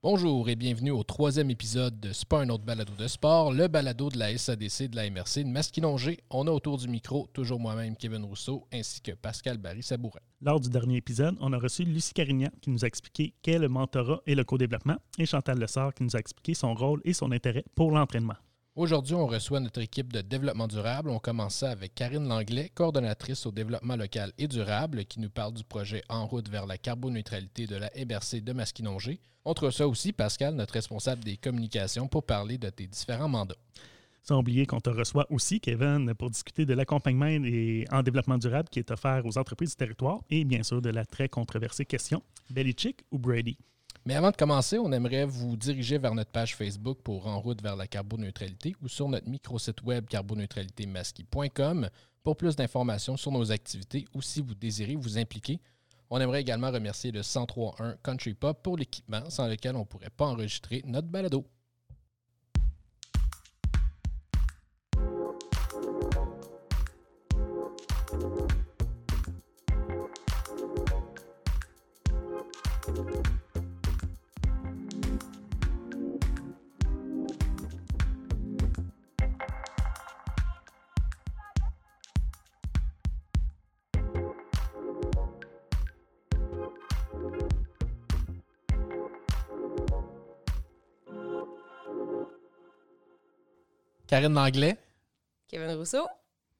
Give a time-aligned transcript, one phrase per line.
[0.00, 4.10] Bonjour et bienvenue au troisième épisode de pas un autre balado de sport, le balado
[4.10, 6.20] de la SADC de la MRC de Masquinongé.
[6.30, 10.20] On a autour du micro toujours moi-même Kevin Rousseau ainsi que Pascal Barry-Sabourin.
[10.40, 13.68] Lors du dernier épisode, on a reçu Lucie Carignan qui nous a expliqué qu'est le
[13.68, 17.32] mentorat et le co-développement et Chantal Lessard qui nous a expliqué son rôle et son
[17.32, 18.36] intérêt pour l'entraînement.
[18.78, 21.10] Aujourd'hui, on reçoit notre équipe de développement durable.
[21.10, 25.52] On commence ça avec Karine Langlais, coordonnatrice au développement local et durable, qui nous parle
[25.54, 29.18] du projet En route vers la carboneutralité de la MRC de Masquinongé.
[29.44, 33.56] On trouve ça aussi Pascal, notre responsable des communications, pour parler de tes différents mandats.
[34.22, 37.36] Sans oublier qu'on te reçoit aussi, Kevin, pour discuter de l'accompagnement
[37.90, 41.04] en développement durable qui est offert aux entreprises du territoire et bien sûr de la
[41.04, 43.58] très controversée question Belichick ou Brady?
[44.08, 47.60] Mais avant de commencer, on aimerait vous diriger vers notre page Facebook pour En route
[47.60, 51.90] vers la carboneutralité ou sur notre micro-site web carboneutralitémasqui.com
[52.24, 55.60] pour plus d'informations sur nos activités ou si vous désirez vous impliquer.
[56.08, 60.08] On aimerait également remercier le 1031 Country Pop pour l'équipement sans lequel on ne pourrait
[60.08, 61.44] pas enregistrer notre balado.
[94.08, 94.74] Karine Langlais.
[95.48, 96.08] Kevin Rousseau.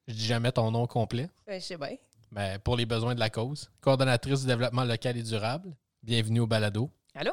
[0.06, 1.30] Je dis jamais ton nom complet.
[1.48, 1.96] je sais bien.
[2.30, 3.70] Ben, pour les besoins de la cause.
[3.80, 5.74] Coordonnatrice du développement local et durable.
[6.02, 6.90] Bienvenue au balado.
[7.14, 7.32] Allô?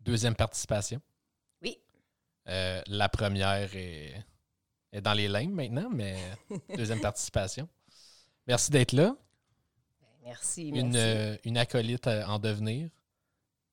[0.00, 1.02] Deuxième participation.
[1.62, 1.78] Oui.
[2.48, 4.24] Euh, la première est,
[4.92, 6.16] est, dans les limbes maintenant, mais
[6.74, 7.68] deuxième participation.
[8.46, 9.14] Merci d'être là.
[10.00, 10.98] Ben, merci, une, merci.
[10.98, 12.88] Euh, une acolyte en devenir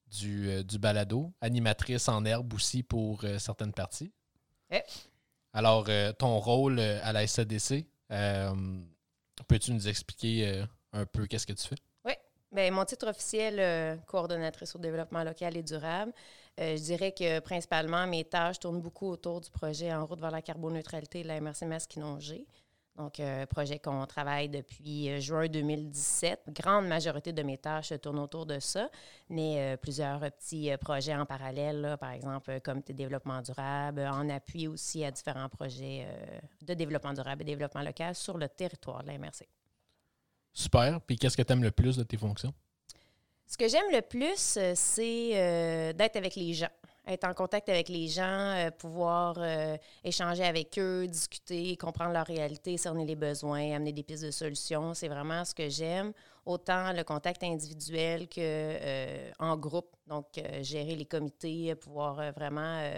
[0.07, 1.31] du, du balado.
[1.39, 4.11] Animatrice en herbe aussi pour certaines parties.
[4.69, 4.81] Eh.
[5.53, 8.51] Alors, euh, ton rôle euh, à la SADC, euh,
[9.47, 11.75] peux-tu nous expliquer un peu qu'est-ce que tu fais?
[12.05, 12.13] Oui.
[12.51, 16.13] Bien, mon titre officiel, coordonnatrice au développement local et durable,
[16.57, 20.43] je dirais que principalement mes tâches tournent beaucoup autour du projet En route vers la
[20.43, 22.45] carboneutralité de la MRC Masquinongé.
[22.95, 26.43] Donc, un projet qu'on travaille depuis euh, juin 2017.
[26.49, 28.87] Grande majorité de mes tâches tournent autour de ça,
[29.29, 34.67] mais euh, plusieurs petits euh, projets en parallèle, par exemple, comité développement durable, en appui
[34.67, 36.07] aussi à différents projets
[36.61, 39.47] de développement durable et développement local sur le territoire de la MRC.
[40.53, 41.01] Super.
[41.01, 42.53] Puis, qu'est-ce que tu aimes le plus de tes fonctions?
[43.47, 46.69] Ce que j'aime le plus, c'est d'être avec les gens
[47.07, 52.25] être en contact avec les gens, euh, pouvoir euh, échanger avec eux, discuter, comprendre leur
[52.25, 54.93] réalité, cerner les besoins, amener des pistes de solutions.
[54.93, 56.13] C'est vraiment ce que j'aime.
[56.45, 59.95] Autant le contact individuel que euh, en groupe.
[60.07, 60.25] Donc,
[60.61, 62.91] gérer les comités, pouvoir vraiment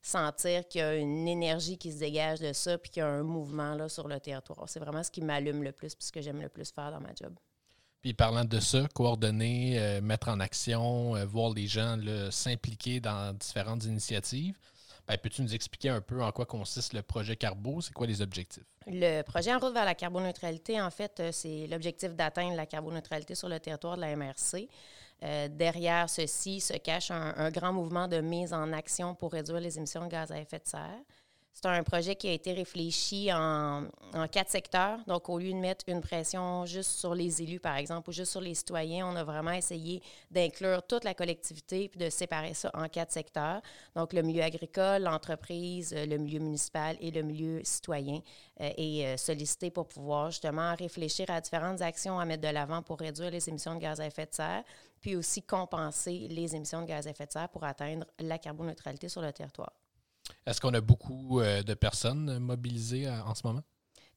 [0.00, 3.08] sentir qu'il y a une énergie qui se dégage de ça, puis qu'il y a
[3.08, 4.68] un mouvement là, sur le territoire.
[4.68, 7.00] C'est vraiment ce qui m'allume le plus, puis ce que j'aime le plus faire dans
[7.00, 7.34] ma job.
[8.04, 11.98] Puis parlant de ça, coordonner, euh, mettre en action, euh, voir les gens
[12.30, 14.58] s'impliquer dans différentes initiatives,
[15.08, 17.80] ben, peux-tu nous expliquer un peu en quoi consiste le projet Carbo?
[17.80, 18.66] C'est quoi les objectifs?
[18.86, 23.34] Le projet En route vers la carboneutralité, en fait, euh, c'est l'objectif d'atteindre la carboneutralité
[23.34, 24.68] sur le territoire de la MRC.
[25.48, 30.04] derrière ceci se cache un, grand mouvement de mise en action pour réduire les émissions
[30.04, 31.00] de gaz à effet de serre.
[31.54, 33.86] C'est un projet qui a été réfléchi en,
[34.30, 34.98] quatre secteurs.
[35.06, 38.32] Donc, au lieu de mettre une pression juste sur les élus, par exemple, ou juste
[38.32, 42.72] sur les citoyens, on a vraiment essayé d'inclure toute la collectivité puis de séparer ça
[42.74, 43.62] en quatre secteurs.
[43.94, 48.20] Donc, le milieu agricole, l'entreprise, le milieu municipal et le milieu citoyen
[48.60, 52.82] euh, est euh, sollicité pour pouvoir justement réfléchir à différentes actions à mettre de l'avant
[52.82, 54.64] pour réduire les émissions de gaz à effet de serre,
[55.00, 59.08] puis aussi compenser les émissions de gaz à effet de serre pour atteindre la carboneutralité
[59.08, 59.72] sur le territoire.
[60.46, 63.62] Est-ce qu'on a beaucoup euh, de personnes mobilisées euh, en ce moment?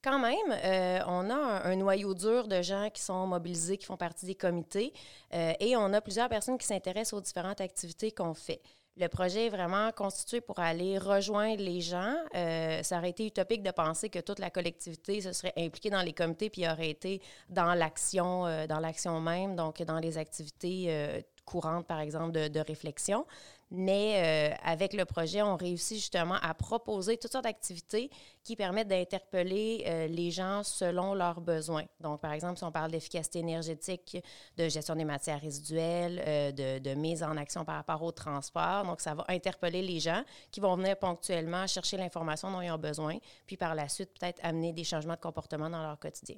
[0.02, 3.96] Quand même, euh, on a un, noyau dur de gens qui sont mobilisés, qui font
[3.96, 4.92] partie des comités,
[5.32, 8.60] et on a plusieurs personnes qui s'intéressent aux différentes activités qu'on fait.
[8.96, 12.14] Le projet est vraiment constitué pour aller rejoindre les gens.
[12.32, 16.12] ça aurait été utopique de penser que toute la collectivité se serait impliquée dans les
[16.12, 22.00] comités puis aurait été dans l'action, dans l'action même, donc dans les activités courantes, par
[22.00, 23.24] exemple, de réflexion.
[23.70, 28.10] Mais euh, avec le projet, on réussit justement à proposer toutes sortes d'activités
[28.42, 31.84] qui permettent d'interpeller euh, les gens selon leurs besoins.
[32.00, 34.16] Donc, par exemple, si on parle d'efficacité énergétique,
[34.56, 38.84] de gestion des matières résiduelles, euh, de, de, mise en action par rapport au transport,
[38.84, 42.78] donc ça va interpeller les gens qui vont venir ponctuellement chercher l'information dont ils ont
[42.78, 46.36] besoin, puis par la suite, peut-être amener des changements de comportement dans leur quotidien.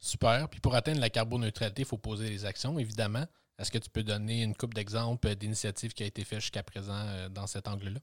[0.00, 0.48] Super.
[0.48, 3.24] Puis pour atteindre la carboneutralité, il faut poser des actions, évidemment.
[3.58, 7.06] Est-ce que tu peux donner une coupe d'exemples d'initiatives qui a été faites jusqu'à présent
[7.06, 8.00] euh, dans cet angle-là?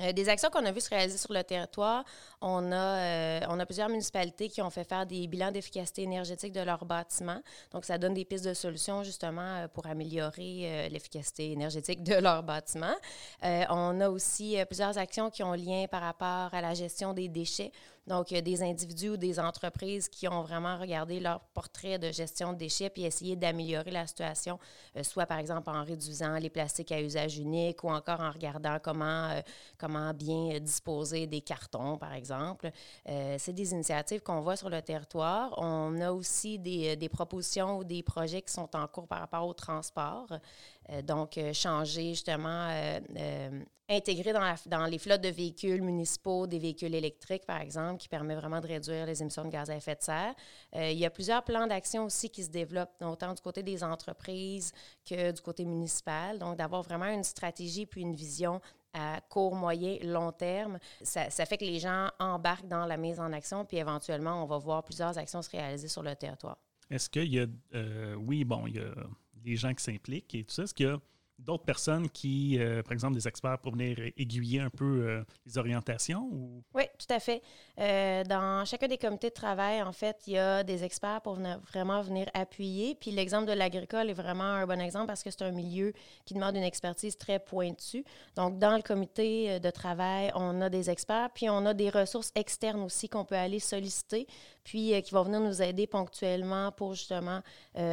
[0.00, 2.04] Euh, des actions qu'on a vues se réaliser sur le territoire,
[2.40, 6.52] on a, euh, on a plusieurs municipalités qui ont fait faire des bilans d'efficacité énergétique
[6.52, 7.40] de leurs bâtiments.
[7.72, 12.42] Donc, ça donne des pistes de solutions justement euh, pour améliorer l'efficacité énergétique de leurs
[12.42, 12.94] bâtiments.
[13.42, 17.72] on a aussi plusieurs actions qui ont lien par rapport à la gestion des déchets.
[18.06, 21.98] Donc, il y a des individus ou des entreprises qui ont vraiment regardé leur portrait
[21.98, 24.58] de gestion de déchets puis essayé d'améliorer la situation,
[24.96, 28.78] euh, soit par exemple en réduisant les plastiques à usage unique ou encore en regardant
[28.80, 32.70] comment, euh, bien disposer des cartons, par exemple.
[33.08, 35.52] Euh, c'est des initiatives qu'on voit sur le territoire.
[35.58, 39.46] On a aussi des, des, propositions ou des projets qui sont en cours par rapport
[39.46, 40.28] au transport.
[41.04, 42.68] Donc, changer justement
[43.88, 48.34] intégré dans, dans, les flottes de véhicules municipaux, des véhicules électriques, par exemple, qui permet
[48.34, 50.34] vraiment de réduire les émissions de gaz à effet de serre.
[50.74, 53.84] Euh, il y a plusieurs plans d'action aussi qui se développent, autant du côté des
[53.84, 54.72] entreprises
[55.08, 56.38] que du côté municipal.
[56.38, 58.60] Donc, d'avoir vraiment une stratégie puis une vision
[58.92, 63.30] à court, moyen, long terme, ça, fait que les gens embarquent dans la mise en
[63.32, 66.56] action, puis éventuellement, on va voir plusieurs actions se réaliser sur le territoire.
[66.90, 68.94] Est-ce qu'il y a, euh, oui, bon, il y a
[69.46, 70.64] des gens qui s'impliquent et tout ça.
[70.64, 70.98] Est-ce qu'il y a
[71.38, 75.58] d'autres personnes qui, euh, par exemple, des experts pour venir aiguiller un peu euh, les
[75.58, 76.28] orientations?
[76.32, 76.62] Ou...
[76.74, 77.42] Oui, tout à fait.
[77.78, 81.38] Euh, dans chacun des comités de travail, en fait, il y a des experts pour
[81.70, 82.94] vraiment venir appuyer.
[82.94, 85.92] Puis l'exemple de l'agricole est vraiment un bon exemple parce que c'est un milieu
[86.24, 88.04] qui demande une expertise très pointue.
[88.34, 92.32] Donc, dans le comité de travail, on a des experts, puis on a des ressources
[92.34, 94.26] externes aussi qu'on peut aller solliciter,
[94.66, 97.40] puis qui vont venir nous aider ponctuellement pour justement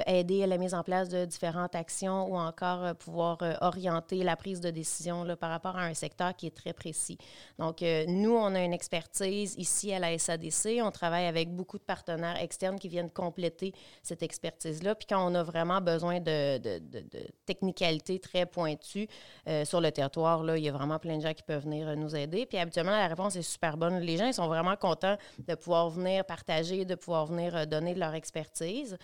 [0.08, 4.36] aider à la mise en place de différentes actions ou encore pouvoir euh, orienter la
[4.36, 7.18] prise de décision là, par rapport à un secteur qui est très précis.
[7.60, 10.81] Donc, euh, nous, on a une expertise ici à la SADC.
[10.81, 14.96] On travaille avec beaucoup de partenaires externes qui viennent compléter cette expertise-là.
[14.96, 19.08] Puis quand on a vraiment besoin de, de, de, technicalité très pointue
[19.48, 21.96] euh, sur le territoire, là, il y a vraiment plein de gens qui peuvent venir
[21.96, 22.46] nous aider.
[22.46, 24.00] Puis habituellement, la réponse est super bonne.
[24.00, 28.00] Les gens ils sont vraiment contents de pouvoir venir partager, de pouvoir venir donner de
[28.00, 28.98] leur expertise.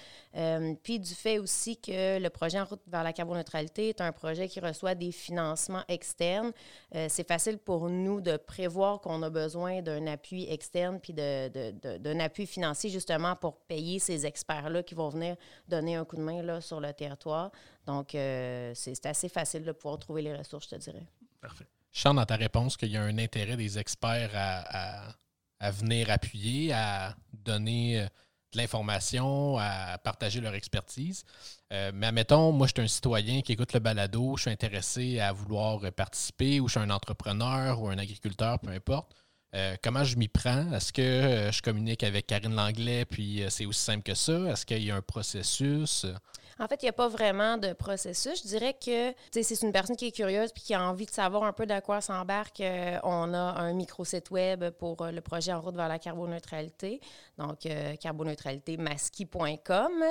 [0.83, 4.47] puis du fait aussi que le projet En route vers la carboneutralité est un projet
[4.47, 6.51] qui reçoit des financements externes,
[6.95, 12.19] euh, c'est facile pour nous de prévoir qu'on a besoin d'un appui externe puis d'un
[12.19, 15.35] appui financier justement pour payer ces experts-là qui vont venir
[15.67, 17.51] donner un coup de main là, sur le territoire.
[17.85, 21.05] Donc, euh, c'est assez facile de pouvoir trouver les ressources, je te dirais.
[21.41, 21.65] Parfait.
[21.91, 25.15] Je sens dans ta réponse qu'il y a un intérêt des experts à,
[25.59, 28.05] à venir appuyer, à donner euh,
[28.53, 31.23] de l'information, à partager leur expertise.
[31.71, 35.19] Euh, mais admettons, moi, je suis un citoyen qui écoute le balado, je suis intéressé
[35.19, 39.13] à vouloir participer, ou je suis un entrepreneur ou un agriculteur, peu importe.
[39.55, 40.71] Euh, comment je m'y prends?
[40.73, 44.33] Est-ce que je communique avec Karine Langlais, puis c'est aussi simple que ça?
[44.51, 46.05] Est-ce qu'il y a un processus?
[46.59, 48.43] En fait, il n'y a pas vraiment de processus.
[48.43, 51.43] Je dirais que c'est une personne qui est curieuse puis qui a envie de savoir
[51.43, 52.61] un peu de quoi s'embarque.
[53.03, 56.99] on a un micro-site web pour le projet En route vers la carboneutralité.
[57.37, 57.95] Donc, euh.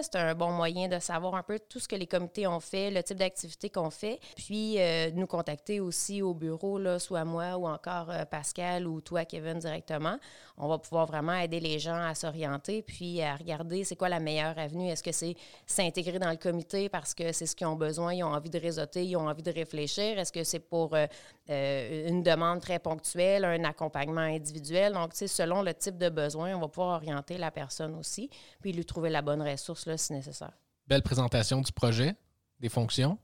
[0.02, 2.90] C'est un bon moyen de savoir un peu tout ce que les comités ont fait,
[2.90, 4.18] le type d'activité qu'on fait.
[4.36, 9.24] Puis, euh, nous contacter aussi au bureau, soit moi ou encore euh, Pascal ou toi,
[9.24, 10.18] Kevin, directement.
[10.56, 14.20] On va pouvoir vraiment aider les gens à s'orienter puis à regarder c'est quoi la
[14.20, 14.88] meilleure avenue.
[14.88, 15.36] Est-ce que c'est
[15.66, 18.58] s'intégrer dans le comité parce que c'est ce qu'ils ont besoin, ils ont envie de
[18.58, 20.18] réseauter, ils ont envie de réfléchir?
[20.18, 20.94] Est-ce que c'est pour
[21.48, 24.94] une demande très ponctuelle, un accompagnement individuel?
[24.94, 28.30] Donc, selon le type de besoin, on va pouvoir orienter la personne aussi,
[28.60, 30.52] puis lui trouver la bonne ressource là, si nécessaire.
[30.86, 32.14] Belle présentation du projet,
[32.60, 33.18] des fonctions.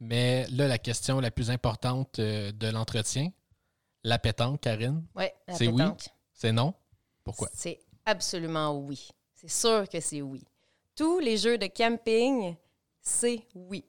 [0.00, 3.30] Mais là, la question la plus importante euh, de l'entretien,
[4.02, 5.04] la pétanque, Karine?
[5.14, 5.82] Oui, C'est oui,
[6.32, 6.74] c'est non?
[7.22, 7.48] Pourquoi?
[7.54, 9.08] C'est absolument oui.
[9.34, 10.42] C'est sûr que c'est oui.
[10.94, 12.56] Tous les jeux de camping,
[13.00, 13.84] c'est oui.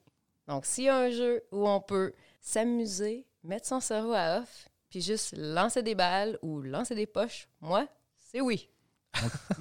[0.48, 4.70] Donc, s'il y a un jeu où on peut s'amuser, mettre son cerveau à off,
[4.90, 7.88] puis juste lancer des balles ou lancer des poches, moi,
[8.20, 8.70] c'est oui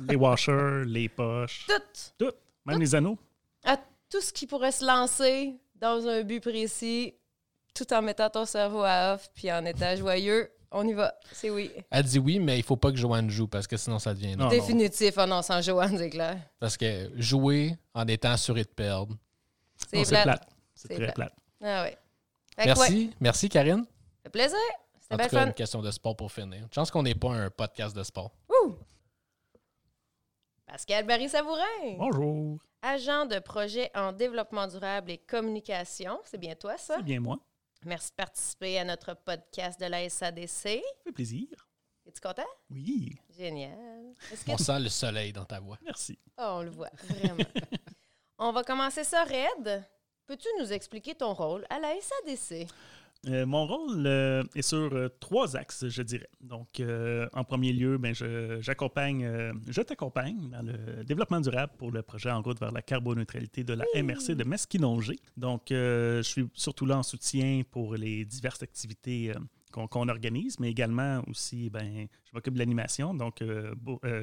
[0.08, 1.66] les washers, les poches.
[1.68, 2.26] Tout.
[2.26, 2.32] Tout.
[2.64, 3.18] Même les anneaux.
[3.64, 3.76] À
[4.08, 7.14] tout ce qui pourrait se lancer dans un but précis,
[7.74, 10.50] tout en mettant ton cerveau à off puis en étant joyeux.
[10.74, 11.70] On y va, c'est oui.
[11.90, 14.36] Elle dit oui, mais il faut pas que Joanne joue parce que sinon ça devient
[14.36, 14.48] non.
[14.48, 16.38] Définitif, oh non, sans Joanne, c'est clair.
[16.58, 19.14] Parce que jouer en étant assuré de perdre.
[19.76, 20.48] C'est plate.
[20.74, 21.34] C'est très plate.
[21.62, 21.96] Ah oui.
[22.64, 23.84] Merci, merci Karine.
[23.84, 24.58] Ça fait plaisir.
[24.98, 25.46] C'était bien fun.
[25.48, 26.66] une question de sport pour finir.
[26.70, 28.32] Je pense qu'on n'est pas un podcast de sport.
[28.48, 28.76] Ouh!
[30.66, 31.96] Pascal Barry-Savourin.
[31.98, 32.58] Bonjour.
[32.80, 36.18] Agent de projet en développement durable et communication.
[36.24, 36.94] C'est bien toi, ça?
[36.96, 37.38] C'est bien moi.
[37.84, 40.46] Merci de participer à notre podcast de la SADC.
[40.48, 40.70] Ça
[41.04, 41.48] fait plaisir.
[42.06, 42.46] Es-tu content?
[42.70, 43.16] Oui.
[43.36, 44.14] Génial.
[44.48, 45.78] On sent le soleil dans ta voix.
[45.82, 46.18] Merci.
[46.38, 47.44] Oh, on le voit, vraiment.
[48.38, 49.84] on va commencer ça raide.
[50.26, 52.68] Peux-tu nous expliquer ton rôle à la SADC?
[53.28, 56.28] Euh, mon rôle euh, est sur euh, trois axes, je dirais.
[56.40, 56.82] Donc,
[57.32, 58.14] en premier lieu, ben,
[58.60, 63.62] j'accompagne, je, t'accompagne dans le développement durable pour le projet En route vers la carboneutralité
[63.62, 65.16] de la MRC de Mesquinongé.
[65.36, 69.32] Donc, je suis surtout là en soutien pour les diverses activités
[69.70, 73.42] qu'on organise, mais également aussi, ben, je m'occupe de l'animation, donc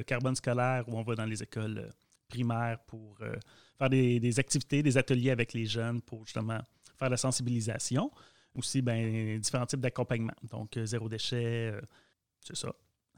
[0.06, 1.90] carbone scolaire, où on va dans les écoles
[2.28, 3.18] primaires pour
[3.78, 6.60] faire des, des, activités, des ateliers avec les jeunes pour justement
[6.98, 8.10] faire la sensibilisation.
[8.56, 10.34] Aussi, ben, différents types d'accompagnement.
[10.50, 11.80] Donc, euh, zéro déchet, euh,
[12.40, 12.72] c'est ça.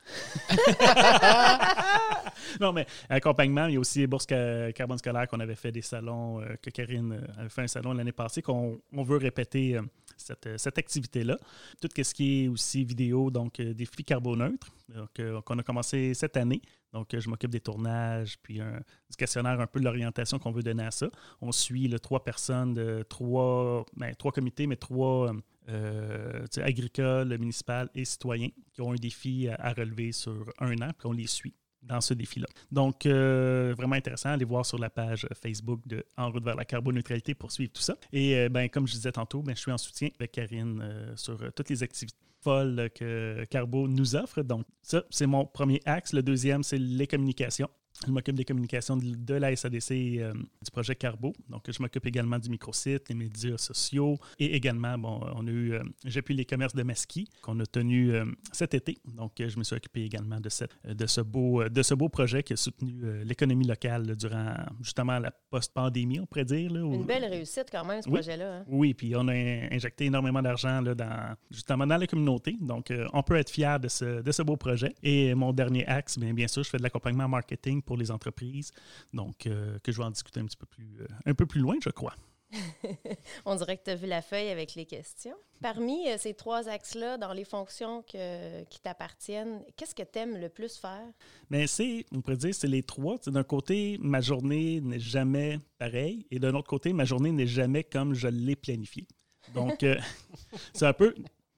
[2.61, 5.81] non, mais accompagnement, il y a aussi les bourses carbone scolaire qu'on avait fait des
[5.81, 9.79] salons, euh, que Karine avait fait un salon l'année passée, qu'on veut répéter
[10.23, 11.37] cette, activité-là.
[11.81, 14.69] Tout ce qui est aussi vidéo, donc défi carboneutre,
[15.15, 16.63] qu'on a commencé cette année.
[16.93, 20.85] Donc, je m'occupe des tournages, puis du questionnaire, un peu de l'orientation qu'on veut donner
[20.85, 21.09] à ça.
[21.41, 25.33] On suit le trois personnes de trois, ben, trois comités, mais trois
[25.69, 31.07] euh, agricoles, municipales et citoyens qui ont un défi à, relever sur un an, puis
[31.07, 32.47] on les suit dans ce défi-là.
[32.71, 36.65] Donc, euh, vraiment intéressant, allez voir sur la page Facebook de En route vers la
[36.65, 37.97] carboneutralité pour suivre tout ça.
[38.13, 41.39] Et euh, ben, comme je disais tantôt, ben, je suis en soutien avec Karine sur
[41.55, 44.43] toutes les activités folle que Carbo nous offre.
[44.43, 46.13] Donc, ça, c'est mon premier axe.
[46.13, 47.69] Le deuxième, c'est les communications.
[48.07, 51.33] Je m'occupe des communications de la SADC euh, du projet Carbo.
[51.49, 55.75] Donc, je m'occupe également du microsite, les médias sociaux et également, bon, on a eu,
[55.75, 58.99] euh, j'ai pu les commerces de Mesquite qu'on a tenu euh, cet été.
[59.05, 62.43] Donc, je me suis occupé également de, cette, de, ce, beau, de ce beau projet
[62.43, 66.75] qui a soutenu l'économie locale durant justement la post-pandémie, on pourrait dire.
[66.75, 68.59] Une belle réussite quand même, ce projet-là.
[68.59, 68.65] Hein.
[68.67, 72.57] Oui, puis on a injecté énormément d'argent dans, justement dans la communauté.
[72.61, 74.95] Donc, on peut être fier de ce, de ce beau projet.
[75.03, 78.73] Et mon dernier axe, bien, bien sûr, je fais de l'accompagnement marketing pour les entreprises.
[79.13, 81.61] Donc, euh, que je vais en discuter un petit peu plus, euh, un peu plus
[81.61, 82.15] loin, je crois.
[83.47, 85.37] On dirait que tu as vu la feuille avec les questions.
[85.63, 90.49] Parmi euh, ces trois axes-là, dans les fonctions qui t'appartiennent, qu'est-ce que tu aimes le
[90.49, 91.07] plus faire?
[91.51, 93.17] Bien, c'est, on pourrait dire, c'est les trois.
[93.27, 97.85] D'un côté, ma journée n'est jamais pareille, et d'un autre côté, ma journée n'est jamais
[97.85, 99.07] comme je l'ai planifié.
[99.55, 99.85] Donc,
[100.75, 101.15] c'est un peu,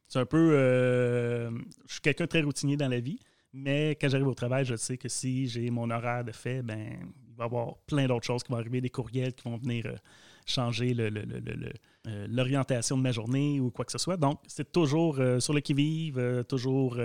[0.07, 0.50] c'est un peu,
[1.88, 3.19] je suis quelqu'un très routinier dans la vie.
[3.56, 6.99] Mais quand j'arrive au travail, je sais que si j'ai mon horaire de fait, ben,
[7.28, 9.87] il va y avoir plein d'autres choses qui vont arriver, des courriels qui vont venir
[10.44, 14.16] changer euh, l'orientation de ma journée ou quoi que ce soit.
[14.16, 16.98] Donc, c'est toujours euh, sur le qui-vive, euh, toujours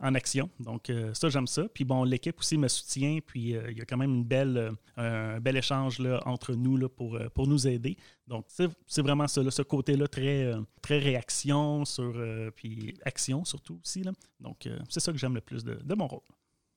[0.00, 0.48] en action.
[0.60, 1.64] Donc, ça, j'aime ça.
[1.72, 3.18] Puis, bon, l'équipe aussi me soutient.
[3.24, 6.88] Puis, il y a quand même une belle, un bel échange là, entre nous là,
[6.88, 7.96] pour, pour nous aider.
[8.26, 12.14] Donc, c'est vraiment ce côté-là très, très réaction, sur,
[12.54, 14.02] puis action surtout aussi.
[14.02, 14.12] Là.
[14.40, 16.22] Donc, c'est ça que j'aime le plus de, de mon rôle.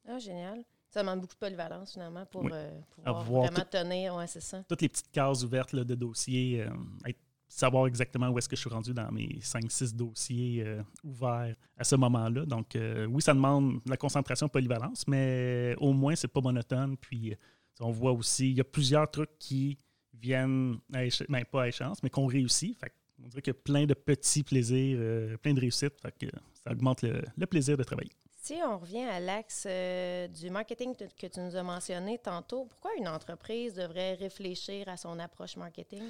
[0.07, 0.63] Ah, génial.
[0.89, 2.50] Ça demande beaucoup de polyvalence, finalement, pour,
[3.03, 4.15] pouvoir vraiment tenir.
[4.15, 4.63] Ouais, c'est ça.
[4.67, 6.65] Toutes les petites cases ouvertes là, de dossiers,
[7.05, 7.19] être
[7.50, 11.84] savoir exactement où est-ce que je suis rendu dans mes 5-6 dossiers euh, ouverts à
[11.84, 12.46] ce moment-là.
[12.46, 16.96] Donc, euh, oui, ça demande la concentration polyvalence, mais au moins, c'est pas monotone.
[16.96, 17.36] Puis, euh,
[17.81, 19.77] on voit aussi, il y a plusieurs trucs qui
[20.13, 22.79] viennent, à ben, pas à échéance, mais qu'on réussit.
[22.79, 26.00] Fait on dirait qu'il y a plein de petits plaisirs, plein de réussites.
[26.01, 26.27] Fait que
[26.63, 28.12] ça augmente le, le, plaisir de travailler.
[28.50, 33.08] Si on revient à l'axe du marketing que tu nous as mentionné tantôt, pourquoi une
[33.08, 36.01] entreprise devrait réfléchir à son approche marketing?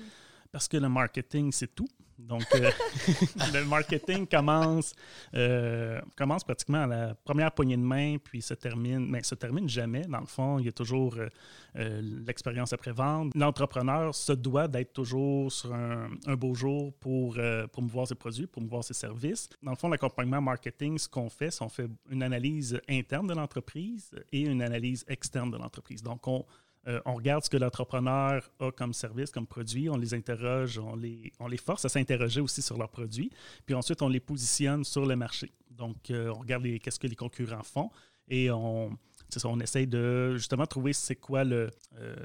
[0.51, 1.87] Parce que le marketing, c'est tout.
[2.19, 2.69] Donc, euh,
[3.53, 4.93] le marketing commence,
[5.33, 9.69] euh, commence pratiquement à la première poignée de main, puis se termine, mais se termine
[9.69, 10.01] jamais.
[10.01, 13.33] Dans le fond, il y a toujours euh, l'expérience après-vente.
[13.35, 17.37] L'entrepreneur se doit d'être toujours sur un, beau jour pour
[17.71, 19.47] promouvoir ses produits, promouvoir ses services.
[19.63, 23.33] Dans le fond, l'accompagnement marketing, ce qu'on fait, c'est qu'on fait une analyse interne de
[23.33, 26.03] l'entreprise et une analyse externe de l'entreprise.
[26.03, 26.45] Donc, on
[26.89, 30.95] euh, on regarde ce que l'entrepreneur a comme service, comme produit, on les interroge, on
[30.95, 33.29] les, force à s'interroger aussi sur leurs produits,
[33.65, 35.51] puis ensuite on les positionne sur le marché.
[35.69, 37.91] Donc, euh, on regarde qu'est-ce que les concurrents font
[38.27, 38.97] et on,
[39.43, 41.69] on essaye de justement trouver c'est quoi euh,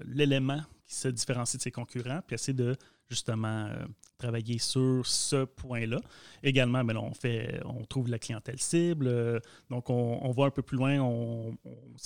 [0.06, 2.76] l'élément qui se différencie de ses concurrents, puis essayer de
[3.08, 3.84] justement euh,
[4.18, 6.00] travailler sur ce point-là.
[6.42, 10.62] Également, ben, on, fait, on trouve la clientèle cible, euh, donc on, va un peu
[10.62, 11.56] plus loin, on,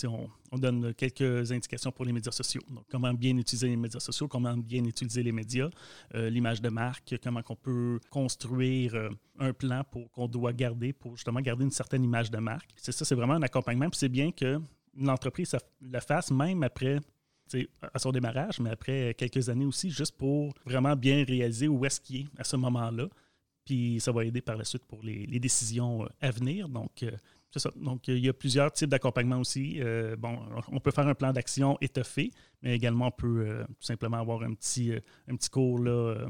[0.04, 2.62] on, donne quelques indications pour les médias sociaux.
[2.68, 5.70] Donc, comment bien utiliser les médias sociaux, comment bien utiliser les médias,
[6.14, 11.16] euh, l'image de marque, comment on peut construire un plan pour qu'on doit garder pour
[11.16, 12.70] justement garder une certaine image de marque.
[12.76, 13.88] C'est ça, c'est vraiment un accompagnement.
[13.92, 14.60] C'est bien que
[14.96, 16.98] l'entreprise le fasse même après
[17.92, 22.00] à son démarrage, mais après quelques années aussi, juste pour vraiment bien réaliser où est-ce
[22.00, 23.08] qu'il est à ce moment-là.
[23.64, 26.68] Puis ça va aider par la suite pour les, décisions euh, à venir.
[26.68, 27.10] Donc, euh,
[27.50, 27.70] c'est ça.
[27.76, 29.80] Donc, il y a plusieurs types d'accompagnement aussi.
[29.80, 30.38] Euh, bon,
[30.72, 32.30] on peut faire un plan d'action étoffé,
[32.62, 34.92] mais également on peut tout simplement avoir un petit,
[35.28, 36.28] un petit cours là,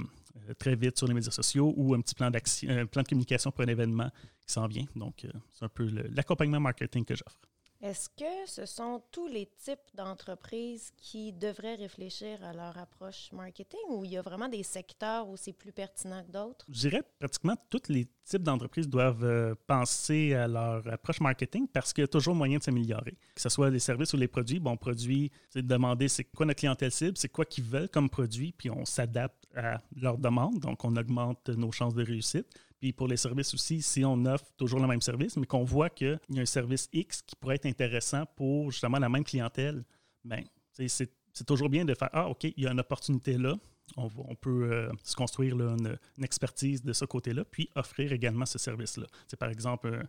[0.49, 3.51] euh, très vite sur les médias sociaux ou un petit plan, d'action, plan de communication
[3.51, 4.11] pour un événement
[4.47, 4.87] qui s'en vient.
[4.95, 7.39] Donc, euh, c'est un peu l'accompagnement marketing que j'offre.
[7.81, 13.79] Est-ce que ce sont tous les types d'entreprises qui devraient réfléchir à leur approche marketing
[13.91, 16.67] ou il y a vraiment des secteurs où c'est plus pertinent que d'autres?
[16.69, 21.93] Je dirais pratiquement tous les types d'entreprises doivent euh, penser à leur approche marketing parce
[21.93, 23.17] qu'il y a toujours moyen de s'améliorer.
[23.33, 26.47] Que ce soit les services ou les produits, bon, produit, c'est de demander c'est quoi
[26.47, 30.59] notre clientèle cible, c'est quoi qu'ils veulent comme produit, puis on s'adapte à leur demande,
[30.59, 32.47] donc on augmente nos chances de réussite.
[32.81, 35.91] Puis pour les services aussi, si on offre toujours le même service, mais qu'on voit
[35.91, 39.85] qu'il y a un service X qui pourrait être intéressant pour justement la même clientèle,
[40.25, 40.43] bien,
[40.73, 43.55] c'est toujours bien de faire Ah, OK, il y a une opportunité là.
[43.97, 48.59] On, on peut euh, se construire une, expertise de ce côté-là, puis offrir également ce
[48.59, 49.07] service-là.
[49.27, 50.03] C'est par exemple, euh,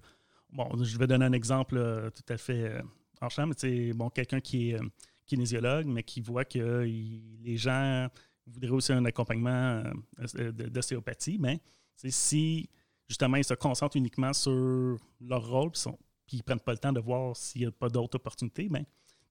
[0.51, 2.81] bon, je vais donner un exemple euh, tout à fait
[3.21, 4.79] en mais c'est bon, quelqu'un qui est
[5.25, 8.07] kinésiologue, mais qui voit que les gens
[8.47, 9.83] voudraient aussi un accompagnement
[10.71, 11.59] d'ostéopathie, mais
[12.07, 12.69] si
[13.07, 16.93] justement ils se concentrent uniquement sur leur rôle, puis, ils ne prennent pas le temps
[16.93, 18.85] de voir s'il n'y a pas d'autres opportunités, ben,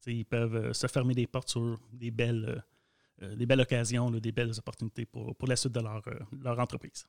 [0.06, 2.62] ils peuvent euh, se fermer des portes sur des belles,
[3.22, 6.02] euh, euh, occasions, des belles opportunités pour, pour la suite de leur,
[6.42, 7.06] leur entreprise.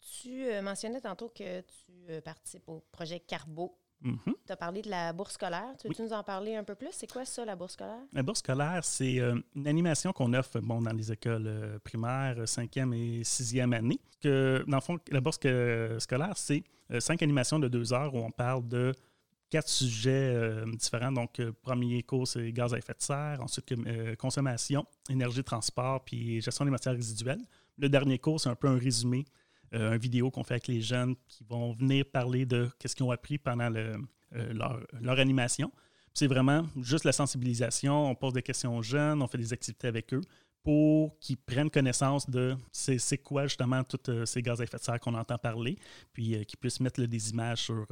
[0.00, 3.76] Tu mentionnais tantôt que tu participes au projet Carbo.
[4.00, 4.18] Mhm.
[4.46, 5.74] Tu as parlé de la bourse scolaire.
[5.80, 5.94] Tu Oui.
[5.94, 6.90] veux-tu nous en parler un peu plus?
[6.92, 7.98] C'est quoi ça, la bourse scolaire?
[8.12, 12.36] La bourse scolaire, c'est euh, une animation qu'on offre bon, dans les écoles euh, primaires,
[12.46, 13.98] 5e et 6e année.
[14.20, 15.38] Que, dans le fond, la bourse
[15.98, 16.62] scolaire, c'est
[16.92, 18.92] euh, cinq animations de deux heures où on parle de
[19.50, 21.10] quatre sujets différents.
[21.12, 23.38] Donc, premier cours, c'est gaz à effet de serre.
[23.42, 23.74] Ensuite,
[24.18, 27.40] consommation, énergie, transport, puis gestion des matières résiduelles.
[27.78, 29.24] Le dernier cours, c'est un peu un résumé,
[29.74, 33.04] euh, un vidéo qu'on fait avec les jeunes qui vont venir parler de ce qu'ils
[33.04, 33.96] ont appris pendant euh,
[34.52, 35.72] leur, leur animation.
[36.14, 38.10] C'est vraiment juste la sensibilisation.
[38.10, 40.20] On pose des questions aux jeunes, on fait des activités avec eux
[40.62, 44.82] pour qu'ils prennent connaissance de c'est quoi justement tous euh, ces gaz à effet de
[44.82, 45.78] serre qu'on entend parler,
[46.12, 47.86] puis euh, qu'ils puissent mettre des images sur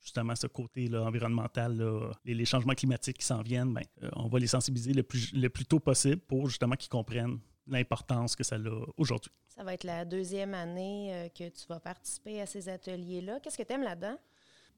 [0.00, 1.82] justement ce côté là, environnemental,
[2.24, 3.72] les, changements climatiques qui s'en viennent.
[3.74, 7.38] Ben, on va les sensibiliser le plus, le plus tôt possible pour justement qu'ils comprennent
[7.66, 9.32] l'importance que ça a aujourd'hui.
[9.48, 13.40] Ça va être la deuxième année euh, que tu vas participer à ces ateliers-là.
[13.40, 14.16] Qu'est-ce que tu aimes là-dedans?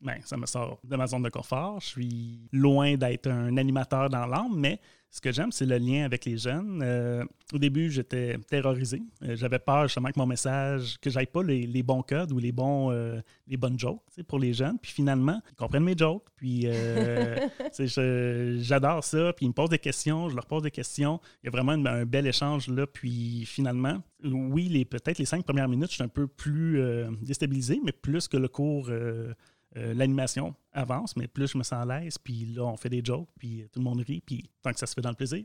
[0.05, 1.81] Ben, ça me sort de ma zone de confort.
[1.81, 4.79] Je suis loin d'être un animateur dans l'âme, mais
[5.11, 6.81] ce que j'aime, c'est le lien avec les jeunes.
[6.83, 9.01] Euh, au début, j'étais terrorisé.
[9.23, 12.39] Euh, J'avais peur justement que mon message, que j'aille pas les, les bons codes ou
[12.39, 14.77] les, bons, euh, les bonnes jokes pour les jeunes.
[14.83, 16.25] Puis finalement, ils comprennent mes jokes.
[16.37, 16.67] Puis
[18.59, 19.33] j'adore ça.
[19.35, 21.21] Puis ils me posent des questions, je leur pose des questions.
[21.43, 22.87] Il y a vraiment une- un bel échange là.
[22.87, 26.83] Puis finalement, oui, les- peut-être les cinq premières minutes, je suis un peu plus
[27.23, 28.91] déstabilisé, mais plus que le cours.
[29.77, 33.03] Euh, l'animation avance, mais plus je me sens à l'aise, puis là, on fait des
[33.05, 35.45] jokes, puis tout le monde rit, puis tant que ça se fait dans le plaisir.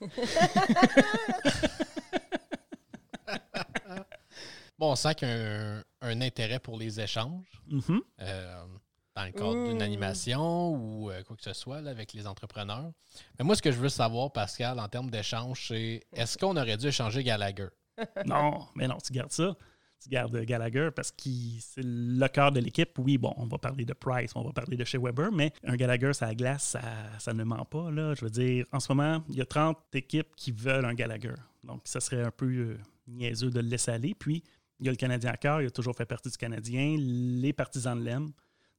[4.78, 8.00] Bon, on sent qu'il y a un, un intérêt pour les échanges Mhm.
[8.22, 8.64] euh,
[9.14, 12.90] dans le cadre d'une animation ou euh, quoi que ce soit là, avec les entrepreneurs.
[13.38, 16.78] Mais moi, ce que je veux savoir, Pascal, en termes d'échange, c'est est-ce qu'on aurait
[16.78, 17.68] dû échanger Gallagher?
[18.24, 19.54] non, mais non, tu gardes ça.
[20.02, 21.28] Tu gardes Gallagher parce que
[21.60, 22.90] c'est le cœur de l'équipe.
[22.98, 25.76] Oui, bon, on va parler de Price, on va parler de chez Weber, mais un
[25.76, 26.80] Gallagher, ça glace, ça,
[27.18, 27.90] ça ne ment pas.
[27.90, 28.14] Là.
[28.14, 31.34] Je veux dire, en ce moment, il y a 30 équipes qui veulent un Gallagher.
[31.64, 34.14] Donc, ça serait un peu euh, niaiseux de le laisser aller.
[34.14, 34.42] Puis,
[34.78, 36.96] il y a le Canadien à cœur, il a toujours fait partie du Canadien.
[36.98, 38.30] Les partisans l'aiment.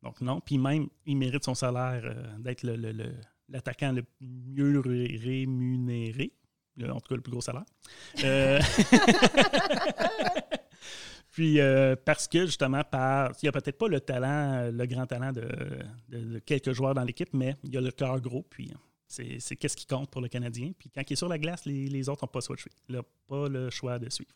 [0.01, 0.41] Donc, non.
[0.41, 3.13] Puis même, il mérite son salaire euh, d'être le- le- le-
[3.49, 6.31] l'attaquant le, mieux ré- rémunéré.
[6.81, 7.65] En tout cas, le plus gros salaire.
[8.23, 8.59] Euh,
[11.31, 14.85] Puis euh, parce que justement, par, il n'y a peut-être pas le talent, euh, le
[14.85, 15.47] grand talent de,
[16.09, 18.43] de- de quelques joueurs dans l'équipe, mais il y a le cœur gros.
[18.49, 18.71] Puis
[19.07, 20.71] c'est c'est qu'est-ce qui compte pour le Canadien.
[20.77, 22.59] Puis quand il est sur la glace, les, les autres n'ont pas, le choix de
[22.59, 22.75] suivre.
[22.89, 24.33] Il n'a pas le choix de suivre.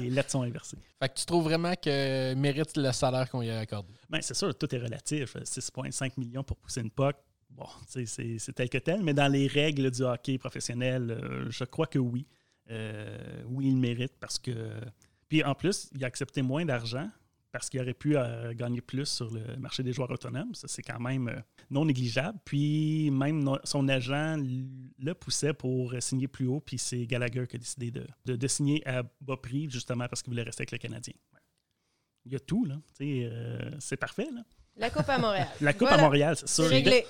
[0.00, 0.78] les lettres sont inversées.
[1.00, 1.92] Fait que tu trouves vraiment qu'il
[2.36, 3.92] mérite le salaire qu'on lui a accordé?
[4.08, 5.36] Ben, c'est sûr, tout est relatif.
[5.36, 7.16] 6,5 millions pour pousser une POC,
[7.50, 11.86] bon, c'est tel que tel, mais dans les règles du hockey professionnel, euh, je crois
[11.86, 12.26] que oui.
[12.70, 14.50] Euh, oui, il mérite parce que.
[15.32, 17.08] Puis en plus, il a accepté moins d'argent
[17.52, 20.54] parce qu'il aurait pu euh, gagner plus sur le marché des joueurs autonomes.
[20.54, 21.40] Ça, c'est quand même euh,
[21.70, 22.38] non négligeable.
[22.44, 24.36] Puis même no- son agent
[24.98, 28.46] le poussait pour signer plus haut, puis c'est Gallagher qui a décidé de, de- de
[28.46, 31.14] signer à bas prix justement parce qu'il voulait rester avec le Canadien.
[31.32, 31.40] Ouais.
[32.26, 32.76] Il y a tout, là.
[33.00, 34.42] Euh, c'est parfait, là.
[34.76, 35.48] La Coupe à Montréal.
[35.62, 35.96] La Coupe Voilà.
[35.98, 36.64] à Montréal, c'est sûr.
[36.66, 37.06] réglé.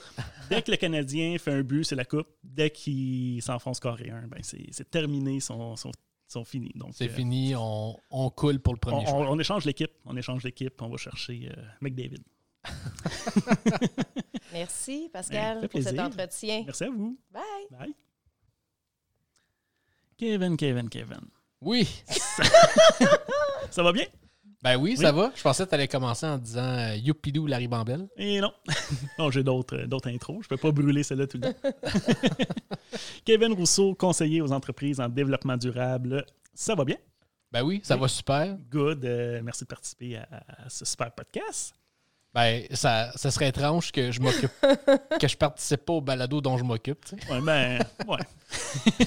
[0.49, 2.29] Dès, dès que le Canadien fait un but, c'est la Coupe.
[2.45, 5.91] Dès qu'il s'enfonce carré ben c'est c'est terminé, son, son,
[6.33, 6.73] son fini.
[6.75, 9.15] Donc, C'est euh, fini, on, on coule pour le On, premier choix.
[9.15, 9.93] on- on échange l'équipe.
[10.05, 10.81] On échange l'équipe.
[10.83, 12.23] On va chercher euh, McDavid.
[14.53, 16.63] Merci, Pascal, pour cet entretien.
[16.65, 17.19] Merci à vous.
[17.31, 17.43] Bye.
[17.71, 17.95] Bye.
[20.17, 21.21] Kevin, Kevin, Kevin.
[21.61, 21.89] Oui.
[23.71, 24.07] Ça va bien?
[24.63, 25.33] Ben oui, ça va.
[25.35, 28.07] Je pensais que tu allais commencer en disant euh, Youpidou Larry Bambel.
[28.17, 28.53] Et non.
[29.19, 30.37] non, j'ai d'autres, euh, d'autres intros.
[30.43, 31.71] Je ne peux pas brûler celle-là tout le temps.
[33.25, 36.25] Kevin Rousseau, conseiller aux entreprises en développement durable.
[36.55, 36.97] Ça va bien?
[37.51, 38.03] Ben oui, ça Oui.
[38.03, 38.57] va super.
[38.71, 39.05] Good.
[39.05, 40.29] Euh, merci de participer à,
[40.65, 41.75] à ce super podcast.
[42.33, 44.53] Ben, ça, ça serait étrange que je m'occupe,
[45.21, 47.05] que je participe pas au balado dont je m'occupe.
[47.05, 47.33] tu sais.
[47.33, 49.07] Ouais, ben, ouais.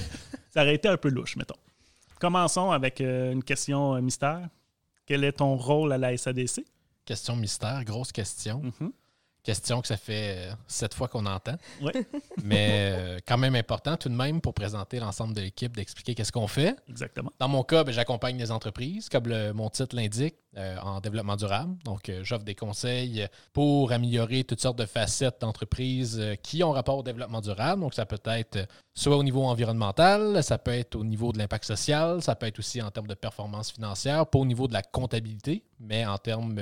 [0.50, 1.56] ça aurait été un peu louche, mettons.
[2.20, 4.48] Commençons avec euh, une question mystère.
[5.06, 6.64] Quel est ton rôle à la SADC?
[7.04, 8.60] Question mystère, grosse question.
[8.80, 8.92] Mhm.
[9.46, 11.54] Question que ça fait euh, sept fois qu'on entend.
[11.80, 11.92] Ouais.
[12.42, 16.32] Mais euh, quand même important tout de même pour présenter l'ensemble de l'équipe, d'expliquer qu'est-ce
[16.32, 16.74] qu'on fait.
[16.88, 17.30] Exactement.
[17.38, 21.36] Dans mon cas, ben, j'accompagne les entreprises, comme le- mon titre l'indique, euh, en développement
[21.36, 21.76] durable.
[21.84, 26.98] Donc, euh, j'offre des conseils pour améliorer toutes sortes de facettes d'entreprises qui ont rapport
[26.98, 27.82] au développement durable.
[27.82, 31.64] Donc, ça peut être soit au niveau environnemental, ça peut être au niveau de l'impact
[31.66, 34.82] social, ça peut être aussi en termes de performance financière, pas au niveau de la
[34.82, 36.58] comptabilité, mais en termes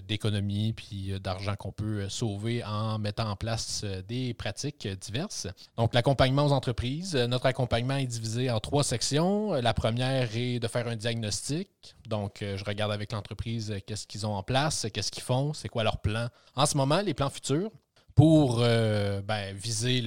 [0.00, 4.86] d'économie puis euh, d'argent qu'on peut euh, sauver en mettant en place euh, des pratiques
[4.86, 5.48] euh, diverses.
[5.76, 7.16] Donc, l'accompagnement aux entreprises.
[7.16, 9.54] Euh, Notre accompagnement est divisé en trois sections.
[9.54, 11.68] Euh, La première est de faire un diagnostic.
[12.06, 15.24] Donc, euh, je regarde avec l'entreprise euh, qu'est-ce qu'ils ont en place, euh, qu'est-ce qu'ils
[15.24, 16.28] font, c'est quoi leur plan.
[16.54, 17.70] En ce moment, les plans futurs
[18.14, 20.02] pour euh, ben, viser